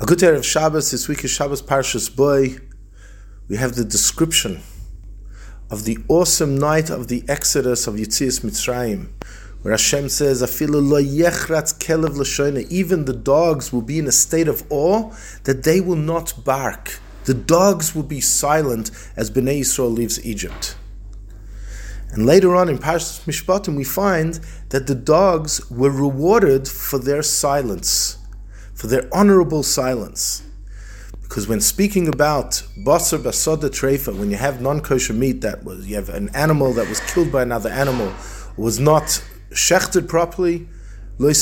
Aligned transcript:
A 0.00 0.06
good 0.06 0.20
day 0.20 0.32
of 0.32 0.46
Shabbos, 0.46 0.92
this 0.92 1.08
week 1.08 1.24
is 1.24 1.32
Shabbos 1.32 1.60
Parshas 1.60 2.08
Bo. 2.14 2.46
We 3.48 3.56
have 3.56 3.74
the 3.74 3.84
description 3.84 4.60
of 5.72 5.86
the 5.86 5.98
awesome 6.06 6.56
night 6.56 6.88
of 6.88 7.08
the 7.08 7.24
Exodus 7.26 7.88
of 7.88 7.96
Yetzias 7.96 8.42
Mitzrayim, 8.42 9.08
where 9.62 9.72
Hashem 9.72 10.08
says, 10.08 10.40
"Afilu 10.40 10.80
lo 10.88 11.02
yechratz 11.02 11.76
kelev 11.76 12.16
l'shoyne." 12.16 12.64
Even 12.70 13.06
the 13.06 13.12
dogs 13.12 13.72
will 13.72 13.82
be 13.82 13.98
in 13.98 14.06
a 14.06 14.12
state 14.12 14.46
of 14.46 14.62
awe 14.70 15.12
that 15.42 15.64
they 15.64 15.80
will 15.80 15.96
not 15.96 16.44
bark. 16.44 17.00
The 17.24 17.34
dogs 17.34 17.92
will 17.92 18.04
be 18.04 18.20
silent 18.20 18.92
as 19.16 19.32
Bnei 19.32 19.62
Yisrael 19.62 19.92
leaves 19.92 20.24
Egypt. 20.24 20.76
And 22.12 22.24
later 22.24 22.54
on 22.54 22.68
in 22.68 22.78
Parshas 22.78 23.22
Mishpatim, 23.26 23.74
we 23.74 23.82
find 23.82 24.38
that 24.68 24.86
the 24.86 24.94
dogs 24.94 25.60
were 25.68 25.90
rewarded 25.90 26.68
for 26.68 27.00
their 27.00 27.24
silence 27.24 28.18
for 28.78 28.86
their 28.86 29.08
honorable 29.12 29.64
silence. 29.64 30.44
Because 31.22 31.48
when 31.48 31.60
speaking 31.60 32.06
about 32.06 32.62
basar 32.78 33.18
basoda 33.18 33.68
treifa, 33.68 34.16
when 34.16 34.30
you 34.30 34.36
have 34.36 34.62
non-kosher 34.62 35.14
meat 35.14 35.40
that 35.40 35.64
was, 35.64 35.88
you 35.88 35.96
have 35.96 36.08
an 36.08 36.28
animal 36.28 36.72
that 36.74 36.88
was 36.88 37.00
killed 37.00 37.32
by 37.32 37.42
another 37.42 37.70
animal, 37.70 38.14
was 38.56 38.78
not 38.78 39.20
shechted 39.50 40.06
properly, 40.08 40.68
you 41.18 41.34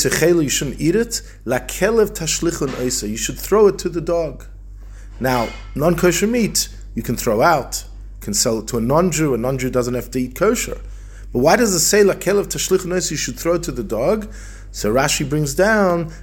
shouldn't 0.49 0.81
eat 0.81 0.95
it. 0.95 1.21
La 1.45 1.59
kelev 1.59 2.09
tashlichun 2.09 3.07
you 3.07 3.17
should 3.17 3.37
throw 3.37 3.67
it 3.67 3.77
to 3.77 3.87
the 3.87 4.01
dog. 4.01 4.45
Now, 5.19 5.47
non-kosher 5.75 6.25
meat 6.25 6.69
you 6.95 7.03
can 7.03 7.15
throw 7.15 7.43
out, 7.43 7.85
you 8.15 8.25
can 8.25 8.33
sell 8.33 8.57
it 8.57 8.67
to 8.69 8.77
a 8.79 8.81
non-Jew. 8.81 9.35
A 9.35 9.37
non-Jew 9.37 9.69
doesn't 9.69 9.93
have 9.93 10.09
to 10.09 10.19
eat 10.19 10.33
kosher. 10.33 10.81
But 11.31 11.39
why 11.39 11.55
does 11.55 11.75
it 11.75 11.81
say 11.81 12.03
la 12.03 12.15
kelev 12.15 12.47
tashlichun 12.47 13.11
you 13.11 13.17
should 13.17 13.37
throw 13.37 13.53
it 13.53 13.63
to 13.63 13.71
the 13.71 13.83
dog? 13.83 14.33
So 14.77 14.93
Rashi 14.93 15.27
brings 15.27 15.55
down 15.55 16.13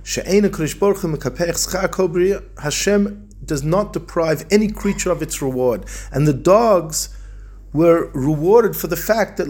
Hashem 2.63 3.29
does 3.45 3.63
not 3.65 3.93
deprive 3.93 4.47
any 4.49 4.69
creature 4.71 5.11
of 5.11 5.23
its 5.23 5.43
reward, 5.43 5.85
and 6.13 6.29
the 6.29 6.33
dogs 6.33 7.09
were 7.73 8.13
rewarded 8.15 8.77
for 8.77 8.87
the 8.87 8.97
fact 8.97 9.39
that 9.39 9.47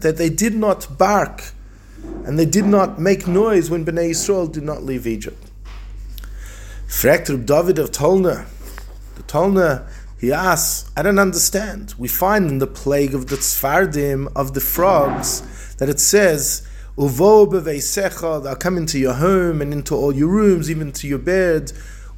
that 0.00 0.16
they 0.16 0.30
did 0.30 0.54
not 0.56 0.98
bark 0.98 1.52
and 2.24 2.40
they 2.40 2.44
did 2.44 2.66
not 2.66 2.98
make 2.98 3.28
noise 3.28 3.70
when 3.70 3.84
Bnei 3.84 4.10
Yisrael 4.10 4.50
did 4.50 4.64
not 4.64 4.82
leave 4.82 5.06
Egypt. 5.06 5.48
Fragt 6.88 7.46
David 7.46 7.78
of 7.78 7.92
Tolna, 7.92 8.46
the 9.14 9.22
Tolna, 9.22 9.88
he 10.18 10.32
asks, 10.32 10.90
I 10.96 11.02
don't 11.02 11.20
understand. 11.20 11.94
We 11.98 12.08
find 12.08 12.50
in 12.50 12.58
the 12.58 12.66
plague 12.66 13.14
of 13.14 13.28
the 13.28 13.36
Tzfardim 13.36 14.32
of 14.34 14.54
the 14.54 14.60
frogs 14.60 15.76
that 15.76 15.88
it 15.88 16.00
says 16.00 16.66
Uvo 16.96 17.46
beveisecha, 17.46 18.42
they'll 18.42 18.54
come 18.54 18.76
into 18.76 18.98
your 18.98 19.14
home 19.14 19.60
and 19.60 19.72
into 19.72 19.94
all 19.94 20.14
your 20.14 20.28
rooms, 20.28 20.70
even 20.70 20.92
to 20.92 21.08
your 21.08 21.18
bed. 21.18 21.72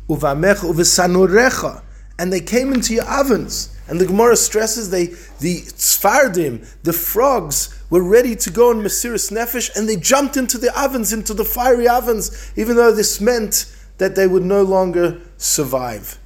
Uvamecha 0.08 0.70
uvesanorecha, 0.70 1.82
and 2.18 2.32
they 2.32 2.40
came 2.40 2.72
into 2.72 2.94
your 2.94 3.08
ovens. 3.08 3.72
And 3.88 4.00
the 4.00 4.06
Gemara 4.06 4.36
stresses 4.36 4.90
they 4.90 5.06
the 5.40 5.62
tzfardim, 5.62 6.66
the 6.82 6.92
frogs, 6.92 7.72
were 7.88 8.02
ready 8.02 8.34
to 8.34 8.50
go 8.50 8.70
on 8.70 8.82
Mesiris 8.82 9.30
Nefesh, 9.30 9.74
and 9.76 9.88
they 9.88 9.96
jumped 9.96 10.36
into 10.36 10.58
the 10.58 10.76
ovens, 10.78 11.12
into 11.12 11.32
the 11.32 11.44
fiery 11.44 11.88
ovens, 11.88 12.52
even 12.56 12.76
though 12.76 12.92
this 12.92 13.20
meant 13.20 13.72
that 13.98 14.16
they 14.16 14.26
would 14.26 14.44
no 14.44 14.62
longer 14.62 15.20
survive. 15.36 16.18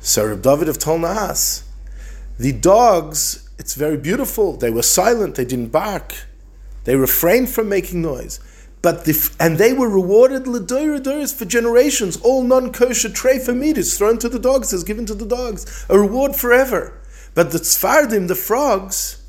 So 0.00 0.26
Reb 0.28 0.42
David 0.42 0.68
of 0.68 0.78
Tolnaas, 0.78 1.62
the 2.38 2.52
dogs, 2.52 3.48
it's 3.58 3.74
very 3.74 3.96
beautiful. 3.96 4.56
They 4.56 4.70
were 4.70 4.82
silent, 4.82 5.34
they 5.34 5.44
didn't 5.44 5.68
bark. 5.68 6.14
They 6.86 6.96
refrained 6.96 7.50
from 7.50 7.68
making 7.68 8.00
noise. 8.00 8.40
But 8.80 9.04
the, 9.04 9.30
and 9.40 9.58
they 9.58 9.72
were 9.72 9.88
rewarded 9.88 10.46
l'doyra 10.46 11.34
for 11.34 11.44
generations. 11.44 12.16
All 12.22 12.44
non-kosher 12.44 13.08
treifa 13.08 13.54
meat 13.54 13.76
is 13.76 13.98
thrown 13.98 14.18
to 14.18 14.28
the 14.28 14.38
dogs, 14.38 14.72
is 14.72 14.84
given 14.84 15.04
to 15.06 15.14
the 15.14 15.26
dogs, 15.26 15.84
a 15.88 15.98
reward 15.98 16.36
forever. 16.36 16.96
But 17.34 17.50
the 17.50 17.58
tzfardim, 17.58 18.28
the 18.28 18.36
frogs, 18.36 19.20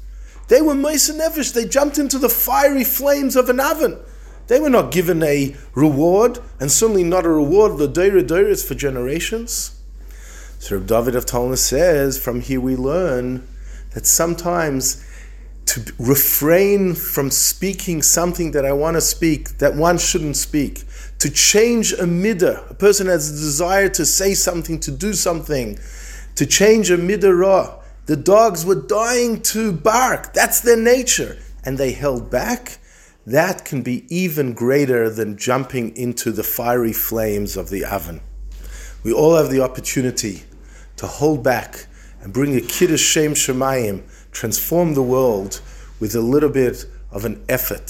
they 0.47 0.62
were 0.62 0.75
meisa. 0.75 1.53
They 1.53 1.66
jumped 1.66 1.97
into 1.97 2.19
the 2.19 2.29
fiery 2.29 2.84
flames 2.84 3.35
of 3.35 3.50
an 3.50 3.59
oven. 3.59 4.00
They 4.45 4.59
were 4.59 4.69
not 4.69 4.91
given 4.91 5.24
a 5.24 5.56
reward, 5.74 6.39
and 6.59 6.72
certainly 6.72 7.03
not 7.03 7.25
a 7.25 7.29
reward 7.29 7.74
l'doyra 7.74 8.50
is 8.50 8.63
for 8.63 8.75
generations. 8.75 9.81
Reb 10.69 10.85
David 10.85 11.16
of 11.16 11.25
Tolna 11.25 11.57
says, 11.57 12.19
from 12.19 12.41
here 12.41 12.62
we 12.62 12.75
learn 12.75 13.47
that 13.94 14.06
sometimes 14.06 15.03
to 15.67 15.94
refrain 16.00 16.95
from 16.95 17.29
speaking 17.29 18.01
something 18.01 18.51
that 18.51 18.66
I 18.66 18.72
want 18.72 18.95
to 18.95 19.01
speak 19.01 19.57
that 19.57 19.75
one 19.75 19.97
shouldn't 19.97 20.38
speak, 20.38 20.85
to 21.19 21.29
change 21.29 21.91
a 21.94 22.05
midah. 22.05 22.72
A 22.72 22.73
person 22.73 23.07
has 23.07 23.29
a 23.29 23.33
desire 23.33 23.89
to 23.89 24.06
say 24.06 24.33
something, 24.33 24.79
to 24.79 24.91
do 24.91 25.13
something, 25.13 25.77
to 26.35 26.45
change 26.45 26.89
a 26.89 26.97
midah 26.97 27.38
raw. 27.38 27.81
The 28.06 28.16
dogs 28.16 28.66
were 28.66 28.75
dying 28.75 29.41
to 29.41 29.73
bark. 29.73 30.33
That's 30.33 30.61
their 30.61 30.77
nature. 30.77 31.38
And 31.66 31.77
they 31.77 31.91
held 31.91 32.31
back. 32.31 32.79
That 33.25 33.66
can 33.66 33.81
be 33.81 34.06
even 34.07 34.53
greater 34.53 35.09
than 35.09 35.35
jumping 35.35 35.97
into 35.97 36.31
the 36.31 36.44
fiery 36.44 36.94
flames 36.94 37.57
of 37.57 37.69
the 37.69 37.83
oven. 37.83 38.22
We 39.03 39.11
all 39.11 39.35
have 39.35 39.50
the 39.50 39.61
opportunity 39.61 40.44
to 40.95 41.07
hold 41.07 41.44
back 41.44 41.88
and 42.22 42.31
bring 42.31 42.56
a 42.56 42.61
kiddush 42.61 43.01
shem 43.01 43.33
shemayim 43.33 44.03
transform 44.38 44.94
the 44.94 45.02
world 45.02 45.59
with 46.00 46.14
a 46.14 46.22
little 46.22 46.50
bit 46.50 46.86
of 47.12 47.25
an 47.25 47.44
effort, 47.50 47.90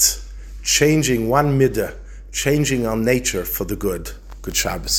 changing 0.62 1.28
one 1.28 1.58
midah, 1.58 1.94
changing 2.32 2.86
our 2.86 2.96
nature 2.96 3.44
for 3.44 3.64
the 3.66 3.76
good. 3.76 4.10
Good 4.40 4.56
Shabbos. 4.56 4.96